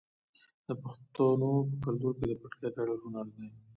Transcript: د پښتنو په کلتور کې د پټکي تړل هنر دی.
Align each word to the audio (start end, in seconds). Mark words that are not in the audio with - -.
د 0.67 0.69
پښتنو 0.81 1.51
په 1.69 1.75
کلتور 1.83 2.13
کې 2.19 2.25
د 2.29 2.33
پټکي 2.41 2.69
تړل 2.75 2.99
هنر 3.05 3.27
دی. 3.37 3.47